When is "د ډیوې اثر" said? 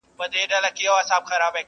0.51-1.19